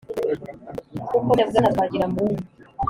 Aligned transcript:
Mukomere 0.95 1.41
Bwana 1.49 1.69
Twagiramungu, 1.73 2.41